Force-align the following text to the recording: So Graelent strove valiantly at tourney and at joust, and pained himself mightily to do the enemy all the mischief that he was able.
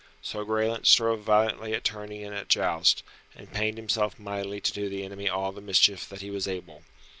So 0.23 0.43
Graelent 0.43 0.87
strove 0.87 1.19
valiantly 1.19 1.75
at 1.75 1.83
tourney 1.83 2.23
and 2.23 2.33
at 2.33 2.47
joust, 2.47 3.03
and 3.35 3.53
pained 3.53 3.77
himself 3.77 4.17
mightily 4.17 4.59
to 4.59 4.71
do 4.73 4.89
the 4.89 5.03
enemy 5.05 5.29
all 5.29 5.51
the 5.51 5.61
mischief 5.61 6.09
that 6.09 6.21
he 6.21 6.31
was 6.31 6.47
able. 6.47 6.81